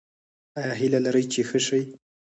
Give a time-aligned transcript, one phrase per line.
[0.59, 1.81] ایا هیله لرئ چې ښه شئ؟